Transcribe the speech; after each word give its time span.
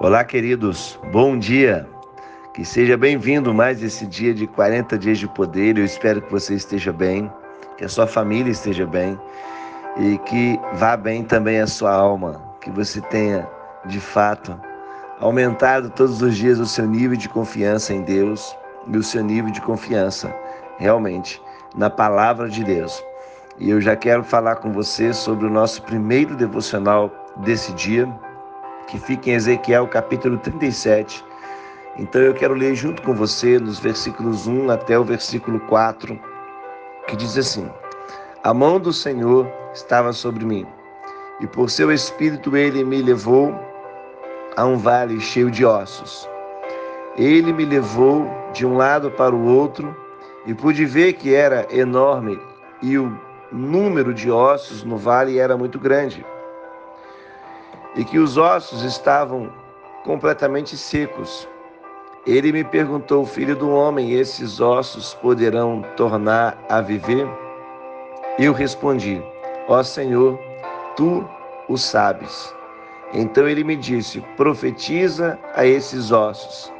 Olá, 0.00 0.22
queridos, 0.22 0.96
bom 1.10 1.36
dia. 1.36 1.84
Que 2.54 2.64
seja 2.64 2.96
bem-vindo 2.96 3.52
mais 3.52 3.82
esse 3.82 4.06
dia 4.06 4.32
de 4.32 4.46
40 4.46 4.96
dias 4.96 5.18
de 5.18 5.26
poder. 5.26 5.76
Eu 5.76 5.84
espero 5.84 6.22
que 6.22 6.30
você 6.30 6.54
esteja 6.54 6.92
bem, 6.92 7.28
que 7.76 7.84
a 7.84 7.88
sua 7.88 8.06
família 8.06 8.48
esteja 8.48 8.86
bem 8.86 9.18
e 9.96 10.16
que 10.18 10.56
vá 10.74 10.96
bem 10.96 11.24
também 11.24 11.60
a 11.60 11.66
sua 11.66 11.92
alma, 11.92 12.40
que 12.60 12.70
você 12.70 13.00
tenha, 13.00 13.44
de 13.86 13.98
fato, 13.98 14.56
aumentado 15.18 15.90
todos 15.90 16.22
os 16.22 16.36
dias 16.36 16.60
o 16.60 16.66
seu 16.66 16.86
nível 16.86 17.16
de 17.16 17.28
confiança 17.28 17.92
em 17.92 18.02
Deus 18.02 18.56
e 18.86 18.96
o 18.96 19.02
seu 19.02 19.24
nível 19.24 19.50
de 19.50 19.60
confiança 19.60 20.32
realmente 20.78 21.42
na 21.74 21.90
palavra 21.90 22.48
de 22.48 22.62
Deus. 22.62 23.02
E 23.58 23.68
eu 23.68 23.80
já 23.80 23.96
quero 23.96 24.22
falar 24.22 24.56
com 24.56 24.70
você 24.70 25.12
sobre 25.12 25.48
o 25.48 25.50
nosso 25.50 25.82
primeiro 25.82 26.36
devocional 26.36 27.10
desse 27.38 27.72
dia, 27.72 28.08
que 28.88 28.98
fica 28.98 29.30
em 29.30 29.34
Ezequiel 29.34 29.86
capítulo 29.86 30.38
37. 30.38 31.24
Então 31.98 32.20
eu 32.20 32.34
quero 32.34 32.54
ler 32.54 32.74
junto 32.74 33.02
com 33.02 33.14
você 33.14 33.58
nos 33.58 33.78
versículos 33.78 34.46
1 34.46 34.70
até 34.70 34.98
o 34.98 35.04
versículo 35.04 35.60
4, 35.60 36.18
que 37.06 37.16
diz 37.16 37.36
assim: 37.36 37.70
A 38.42 38.52
mão 38.52 38.80
do 38.80 38.92
Senhor 38.92 39.46
estava 39.74 40.12
sobre 40.12 40.44
mim, 40.44 40.66
e 41.40 41.46
por 41.46 41.70
seu 41.70 41.92
espírito 41.92 42.56
ele 42.56 42.82
me 42.82 43.02
levou 43.02 43.54
a 44.56 44.64
um 44.64 44.76
vale 44.76 45.20
cheio 45.20 45.50
de 45.50 45.64
ossos. 45.64 46.28
Ele 47.16 47.52
me 47.52 47.64
levou 47.64 48.26
de 48.52 48.64
um 48.64 48.76
lado 48.76 49.10
para 49.10 49.34
o 49.34 49.44
outro 49.44 49.94
e 50.46 50.54
pude 50.54 50.84
ver 50.86 51.14
que 51.14 51.34
era 51.34 51.66
enorme 51.70 52.40
e 52.80 52.96
o 52.96 53.12
número 53.52 54.14
de 54.14 54.30
ossos 54.30 54.84
no 54.84 54.96
vale 54.96 55.38
era 55.38 55.56
muito 55.56 55.78
grande 55.78 56.24
e 57.96 58.04
que 58.04 58.18
os 58.18 58.36
ossos 58.36 58.82
estavam 58.82 59.52
completamente 60.04 60.76
secos. 60.76 61.48
Ele 62.26 62.52
me 62.52 62.64
perguntou, 62.64 63.24
filho 63.24 63.56
do 63.56 63.70
homem, 63.70 64.12
esses 64.12 64.60
ossos 64.60 65.14
poderão 65.14 65.82
tornar 65.96 66.58
a 66.68 66.80
viver? 66.80 67.26
Eu 68.38 68.52
respondi, 68.52 69.22
ó 69.66 69.82
Senhor, 69.82 70.38
tu 70.96 71.28
o 71.68 71.76
sabes. 71.76 72.54
Então 73.12 73.48
ele 73.48 73.64
me 73.64 73.76
disse: 73.76 74.20
profetiza 74.36 75.38
a 75.54 75.64
esses 75.64 76.12
ossos 76.12 76.72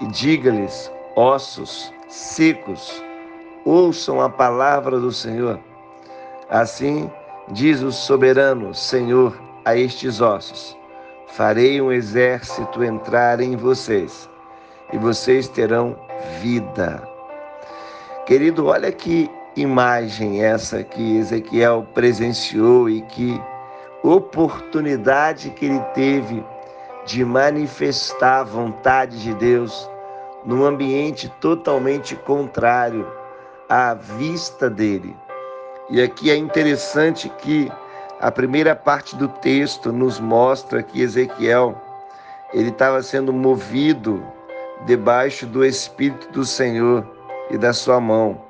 e 0.00 0.06
diga-lhes, 0.06 0.90
ossos 1.16 1.92
secos, 2.08 3.02
ouçam 3.64 4.20
a 4.20 4.28
palavra 4.28 4.98
do 4.98 5.10
Senhor. 5.10 5.58
Assim 6.48 7.10
diz 7.50 7.82
o 7.82 7.90
soberano 7.90 8.72
Senhor 8.74 9.36
a 9.64 9.76
estes 9.76 10.20
ossos: 10.20 10.76
Farei 11.28 11.80
um 11.80 11.90
exército 11.90 12.84
entrar 12.84 13.40
em 13.40 13.56
vocês, 13.56 14.28
e 14.92 14.98
vocês 14.98 15.48
terão 15.48 15.96
vida. 16.40 17.02
Querido, 18.26 18.66
olha 18.66 18.90
que 18.90 19.30
imagem 19.56 20.42
essa 20.42 20.82
que 20.82 21.18
Ezequiel 21.18 21.86
presenciou 21.94 22.88
e 22.88 23.02
que 23.02 23.40
oportunidade 24.02 25.50
que 25.50 25.66
ele 25.66 25.80
teve 25.94 26.44
de 27.06 27.24
manifestar 27.24 28.40
a 28.40 28.44
vontade 28.44 29.22
de 29.22 29.34
Deus 29.34 29.88
num 30.44 30.64
ambiente 30.64 31.28
totalmente 31.40 32.16
contrário 32.16 33.06
à 33.68 33.94
vista 33.94 34.68
dele. 34.68 35.16
E 35.90 36.02
aqui 36.02 36.30
é 36.30 36.36
interessante 36.36 37.28
que 37.38 37.70
a 38.20 38.30
primeira 38.30 38.74
parte 38.74 39.16
do 39.16 39.28
texto 39.28 39.92
nos 39.92 40.20
mostra 40.20 40.82
que 40.82 41.02
Ezequiel 41.02 41.80
ele 42.52 42.68
estava 42.68 43.02
sendo 43.02 43.32
movido 43.32 44.24
debaixo 44.86 45.46
do 45.46 45.64
Espírito 45.64 46.30
do 46.30 46.44
Senhor 46.44 47.04
e 47.50 47.58
da 47.58 47.72
sua 47.72 48.00
mão 48.00 48.40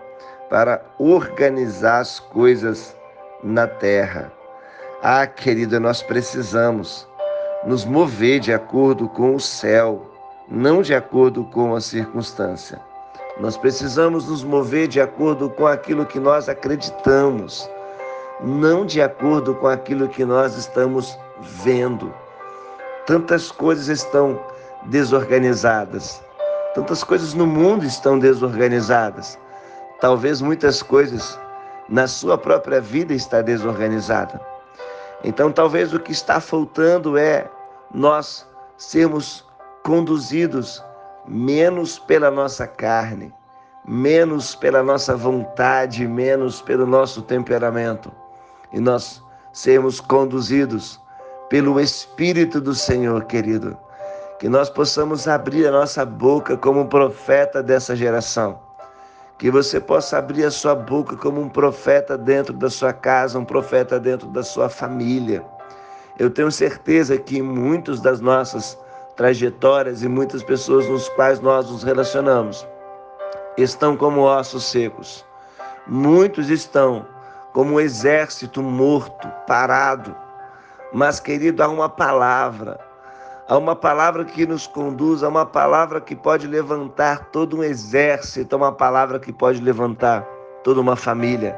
para 0.51 0.85
organizar 0.99 2.01
as 2.01 2.21
coisas 2.21 2.95
na 3.43 3.67
terra. 3.67 4.31
Ah, 5.03 5.27
querida, 5.27 5.81
nós 5.81 6.03
precisamos 6.03 7.09
nos 7.67 7.85
mover 7.85 8.41
de 8.41 8.53
acordo 8.53 9.09
com 9.09 9.35
o 9.35 9.41
céu, 9.41 10.11
não 10.49 10.83
de 10.83 10.95
acordo 10.95 11.45
com 11.45 11.75
a 11.75 11.81
circunstância. 11.81 12.81
Nós 13.41 13.57
precisamos 13.57 14.29
nos 14.29 14.45
mover 14.45 14.87
de 14.87 15.01
acordo 15.01 15.51
com 15.51 15.67
aquilo 15.67 16.07
que 16.07 16.21
nós 16.21 16.49
acreditamos 16.49 17.69
não 18.41 18.85
de 18.85 19.01
acordo 19.01 19.55
com 19.55 19.69
aquilo 19.69 20.09
que 20.09 20.25
nós 20.25 20.57
estamos 20.57 21.19
vendo. 21.41 22.13
Tantas 23.07 23.51
coisas 23.51 23.89
estão 23.89 24.41
desorganizadas, 24.85 26.23
tantas 26.75 27.05
coisas 27.05 27.35
no 27.35 27.47
mundo 27.47 27.85
estão 27.85 28.19
desorganizadas. 28.19 29.39
Talvez 30.01 30.41
muitas 30.41 30.83
coisas 30.83 31.39
na 31.89 32.07
sua 32.07 32.37
própria 32.37 32.81
vida 32.81 33.15
está 33.15 33.41
desorganizada. 33.41 34.41
Então, 35.23 35.53
talvez 35.53 35.95
o 35.95 36.01
que 36.01 36.13
está 36.13 36.41
faltando 36.41 37.17
é 37.17 37.49
nós 37.93 38.47
sermos 38.77 39.47
conduzidos 39.85 40.83
menos 41.27 41.99
pela 41.99 42.31
nossa 42.31 42.67
carne, 42.67 43.33
menos 43.87 44.55
pela 44.55 44.83
nossa 44.83 45.17
vontade, 45.17 46.07
menos 46.07 46.61
pelo 46.61 46.87
nosso 46.87 47.23
temperamento 47.23 48.13
e 48.73 48.81
nós 48.81 49.23
sermos 49.53 50.01
conduzidos 50.01 51.01
pelo 51.49 51.79
Espírito 51.79 52.61
do 52.61 52.75
Senhor, 52.75 53.25
querido. 53.25 53.77
Que 54.39 54.49
nós 54.49 54.69
possamos 54.69 55.29
abrir 55.29 55.67
a 55.67 55.71
nossa 55.71 56.05
boca 56.05 56.57
como 56.57 56.87
profeta 56.87 57.63
dessa 57.63 57.95
geração. 57.95 58.59
Que 59.39 59.51
você 59.51 59.81
possa 59.81 60.19
abrir 60.19 60.45
a 60.45 60.51
sua 60.51 60.75
boca 60.75 61.17
como 61.17 61.41
um 61.41 61.49
profeta 61.49 62.19
dentro 62.19 62.53
da 62.53 62.69
sua 62.69 62.93
casa, 62.93 63.39
um 63.39 63.45
profeta 63.45 63.99
dentro 64.01 64.29
da 64.29 64.43
sua 64.43 64.69
família. 64.69 65.45
Eu 66.19 66.31
tenho 66.31 66.51
certeza 66.51 67.17
que 67.17 67.41
muitas 67.41 68.01
das 68.01 68.21
nossas 68.21 68.79
trajetórias 69.17 70.03
e 70.03 70.09
muitas 70.09 70.43
pessoas 70.43 70.89
nos 70.89 71.09
quais 71.11 71.41
nós 71.41 71.71
nos 71.71 71.83
relacionamos 71.83 72.67
estão 73.57 73.97
como 73.97 74.23
ossos 74.23 74.65
secos. 74.65 75.25
Muitos 75.87 76.51
estão 76.51 77.07
como 77.55 77.75
um 77.75 77.81
exército 77.81 78.61
morto, 78.61 79.29
parado. 79.47 80.15
Mas, 80.93 81.21
querido, 81.21 81.63
há 81.63 81.69
uma 81.69 81.89
palavra, 81.89 82.81
há 83.49 83.57
uma 83.57 83.77
palavra 83.77 84.25
que 84.25 84.45
nos 84.45 84.67
conduz, 84.67 85.23
há 85.23 85.29
uma 85.29 85.47
palavra 85.47 86.01
que 86.01 86.17
pode 86.17 86.49
levantar 86.49 87.27
todo 87.31 87.59
um 87.59 87.65
exército, 87.65 88.55
há 88.55 88.59
uma 88.59 88.73
palavra 88.73 89.21
que 89.21 89.33
pode 89.33 89.61
levantar 89.63 90.27
toda 90.65 90.81
uma 90.81 90.97
família, 90.97 91.57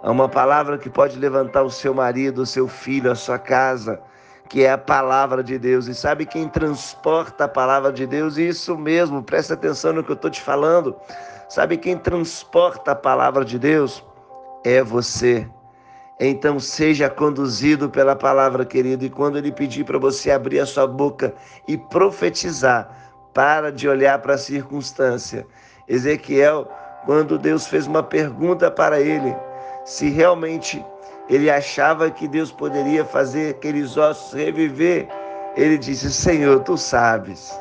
há 0.00 0.12
uma 0.12 0.28
palavra 0.28 0.78
que 0.78 0.88
pode 0.88 1.18
levantar 1.18 1.64
o 1.64 1.70
seu 1.70 1.92
marido, 1.92 2.42
o 2.42 2.46
seu 2.46 2.68
filho, 2.68 3.10
a 3.10 3.16
sua 3.16 3.38
casa, 3.38 4.00
que 4.48 4.62
é 4.62 4.70
a 4.70 4.78
palavra 4.78 5.42
de 5.42 5.58
Deus. 5.58 5.88
E 5.88 5.94
sabe 5.94 6.24
quem 6.24 6.48
transporta 6.48 7.44
a 7.44 7.48
palavra 7.48 7.92
de 7.92 8.06
Deus? 8.06 8.36
Isso 8.36 8.78
mesmo, 8.78 9.20
presta 9.24 9.54
atenção 9.54 9.92
no 9.92 10.04
que 10.04 10.12
eu 10.12 10.16
estou 10.16 10.30
te 10.30 10.40
falando. 10.40 10.94
Sabe 11.48 11.76
quem 11.76 11.98
transporta 11.98 12.92
a 12.92 12.94
palavra 12.96 13.44
de 13.44 13.58
Deus? 13.58 14.04
É 14.64 14.82
você. 14.82 15.46
Então 16.20 16.60
seja 16.60 17.10
conduzido 17.10 17.90
pela 17.90 18.14
palavra, 18.14 18.64
querido, 18.64 19.04
e 19.04 19.10
quando 19.10 19.38
ele 19.38 19.50
pedir 19.50 19.84
para 19.84 19.98
você 19.98 20.30
abrir 20.30 20.60
a 20.60 20.66
sua 20.66 20.86
boca 20.86 21.34
e 21.66 21.76
profetizar, 21.76 22.88
para 23.34 23.72
de 23.72 23.88
olhar 23.88 24.18
para 24.20 24.34
a 24.34 24.38
circunstância. 24.38 25.46
Ezequiel, 25.88 26.70
quando 27.06 27.38
Deus 27.38 27.66
fez 27.66 27.86
uma 27.86 28.02
pergunta 28.02 28.70
para 28.70 29.00
ele, 29.00 29.34
se 29.84 30.10
realmente 30.10 30.84
ele 31.28 31.50
achava 31.50 32.10
que 32.10 32.28
Deus 32.28 32.52
poderia 32.52 33.04
fazer 33.04 33.56
aqueles 33.56 33.96
ossos 33.96 34.32
reviver, 34.34 35.08
ele 35.56 35.78
disse: 35.78 36.12
Senhor, 36.12 36.60
tu 36.60 36.76
sabes. 36.76 37.58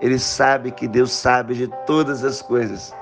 Ele 0.00 0.18
sabe 0.18 0.70
que 0.70 0.86
Deus 0.86 1.12
sabe 1.12 1.54
de 1.54 1.68
todas 1.86 2.24
as 2.24 2.42
coisas. 2.42 2.94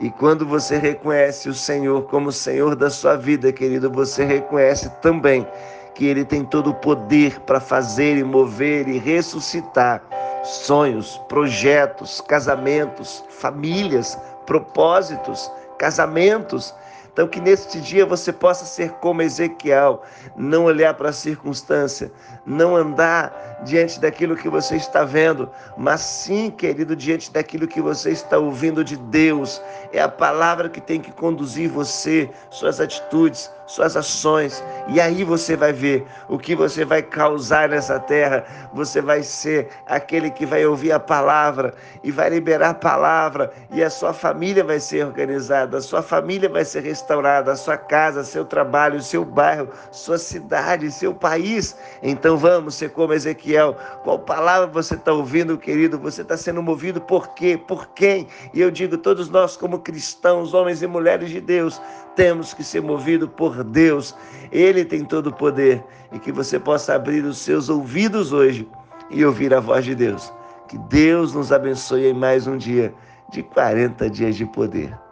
E 0.00 0.10
quando 0.10 0.46
você 0.46 0.76
reconhece 0.76 1.48
o 1.48 1.54
Senhor 1.54 2.02
como 2.04 2.32
Senhor 2.32 2.74
da 2.74 2.90
sua 2.90 3.16
vida, 3.16 3.52
querido, 3.52 3.90
você 3.90 4.24
reconhece 4.24 4.90
também 5.00 5.46
que 5.94 6.04
Ele 6.04 6.24
tem 6.24 6.44
todo 6.44 6.70
o 6.70 6.74
poder 6.74 7.38
para 7.40 7.60
fazer 7.60 8.16
e 8.16 8.24
mover 8.24 8.88
e 8.88 8.98
ressuscitar 8.98 10.02
sonhos, 10.42 11.18
projetos, 11.28 12.20
casamentos, 12.20 13.24
famílias, 13.30 14.18
propósitos, 14.46 15.50
casamentos. 15.78 16.74
Então, 17.14 17.28
que 17.28 17.40
neste 17.40 17.80
dia 17.80 18.04
você 18.04 18.32
possa 18.32 18.64
ser 18.64 18.90
como 18.94 19.22
Ezequiel, 19.22 20.02
não 20.36 20.64
olhar 20.64 20.94
para 20.94 21.10
a 21.10 21.12
circunstância, 21.12 22.10
não 22.44 22.74
andar 22.74 23.60
diante 23.62 24.00
daquilo 24.00 24.34
que 24.34 24.48
você 24.48 24.74
está 24.74 25.04
vendo, 25.04 25.48
mas 25.76 26.00
sim, 26.00 26.50
querido, 26.50 26.96
diante 26.96 27.32
daquilo 27.32 27.68
que 27.68 27.80
você 27.80 28.10
está 28.10 28.36
ouvindo 28.36 28.82
de 28.82 28.96
Deus. 28.96 29.62
É 29.92 30.02
a 30.02 30.08
palavra 30.08 30.68
que 30.68 30.80
tem 30.80 31.00
que 31.00 31.12
conduzir 31.12 31.70
você, 31.70 32.28
suas 32.50 32.80
atitudes, 32.80 33.48
suas 33.66 33.96
ações. 33.96 34.62
E 34.88 35.00
aí 35.00 35.24
você 35.24 35.56
vai 35.56 35.72
ver 35.72 36.04
o 36.28 36.38
que 36.38 36.54
você 36.54 36.84
vai 36.84 37.02
causar 37.02 37.68
nessa 37.68 37.98
terra. 37.98 38.44
Você 38.72 39.00
vai 39.00 39.22
ser 39.22 39.68
aquele 39.86 40.30
que 40.30 40.46
vai 40.46 40.64
ouvir 40.66 40.92
a 40.92 41.00
palavra 41.00 41.74
e 42.02 42.10
vai 42.10 42.30
liberar 42.30 42.70
a 42.70 42.74
palavra, 42.74 43.52
e 43.70 43.82
a 43.82 43.90
sua 43.90 44.12
família 44.12 44.62
vai 44.62 44.78
ser 44.78 45.06
organizada, 45.06 45.78
a 45.78 45.80
sua 45.80 46.02
família 46.02 46.48
vai 46.48 46.64
ser 46.64 46.82
restaurada, 46.82 47.52
a 47.52 47.56
sua 47.56 47.76
casa, 47.76 48.24
seu 48.24 48.44
trabalho, 48.44 49.00
seu 49.02 49.24
bairro, 49.24 49.68
sua 49.90 50.18
cidade, 50.18 50.90
seu 50.90 51.14
país. 51.14 51.76
Então 52.02 52.36
vamos 52.36 52.74
ser 52.74 52.90
como 52.90 53.12
Ezequiel. 53.12 53.76
Qual 54.02 54.18
palavra 54.18 54.66
você 54.66 54.94
está 54.94 55.12
ouvindo, 55.12 55.58
querido? 55.58 55.98
Você 55.98 56.22
está 56.22 56.36
sendo 56.36 56.62
movido 56.62 57.00
por 57.00 57.28
quê? 57.34 57.56
Por 57.56 57.86
quem? 57.88 58.28
E 58.52 58.60
eu 58.60 58.70
digo, 58.70 58.98
todos 58.98 59.28
nós, 59.28 59.56
como 59.56 59.78
cristãos, 59.78 60.54
homens 60.54 60.82
e 60.82 60.86
mulheres 60.86 61.30
de 61.30 61.40
Deus, 61.40 61.80
temos 62.14 62.54
que 62.54 62.64
ser 62.64 62.80
movidos 62.82 63.28
por 63.36 63.62
Deus. 63.62 64.14
Ele 64.50 64.84
tem 64.84 65.04
todo 65.04 65.28
o 65.28 65.32
poder 65.32 65.82
e 66.12 66.18
que 66.18 66.32
você 66.32 66.58
possa 66.58 66.94
abrir 66.94 67.24
os 67.24 67.38
seus 67.38 67.68
ouvidos 67.68 68.32
hoje 68.32 68.68
e 69.10 69.24
ouvir 69.24 69.52
a 69.52 69.60
voz 69.60 69.84
de 69.84 69.94
Deus. 69.94 70.32
Que 70.68 70.78
Deus 70.78 71.34
nos 71.34 71.52
abençoe 71.52 72.06
em 72.06 72.14
mais 72.14 72.46
um 72.46 72.56
dia 72.56 72.94
de 73.30 73.42
40 73.42 74.08
dias 74.08 74.36
de 74.36 74.46
poder. 74.46 75.03